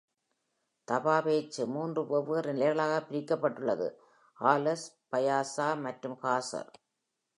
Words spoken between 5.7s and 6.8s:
மற்றும் "காசர்".